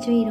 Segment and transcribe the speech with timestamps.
[0.00, 0.29] はチ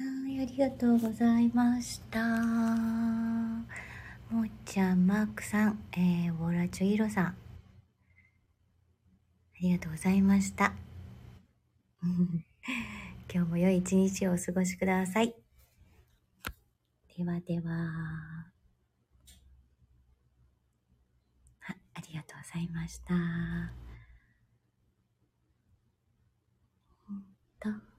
[0.00, 2.18] はい、ありがとうございました。
[4.30, 7.26] もっちゃん、マークさん、えー、ウォラチョイロさん。
[7.26, 7.34] あ
[9.60, 10.72] りがとうございました。
[13.30, 15.34] 今日も良い一日をお過ごしください。
[17.18, 18.50] ではでは。
[21.60, 23.14] あ、ありがとうございました。
[27.60, 27.89] と。